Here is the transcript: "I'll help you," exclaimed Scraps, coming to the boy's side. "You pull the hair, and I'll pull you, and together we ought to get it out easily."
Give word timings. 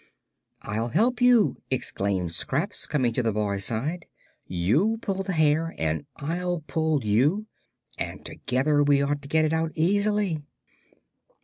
"I'll 0.63 0.87
help 0.87 1.21
you," 1.21 1.61
exclaimed 1.69 2.31
Scraps, 2.31 2.87
coming 2.87 3.13
to 3.13 3.21
the 3.21 3.31
boy's 3.31 3.65
side. 3.65 4.07
"You 4.47 4.97
pull 4.99 5.21
the 5.21 5.33
hair, 5.33 5.75
and 5.77 6.07
I'll 6.15 6.63
pull 6.65 7.05
you, 7.05 7.45
and 7.99 8.25
together 8.25 8.81
we 8.81 9.03
ought 9.03 9.21
to 9.21 9.27
get 9.29 9.45
it 9.45 9.53
out 9.53 9.73
easily." 9.75 10.41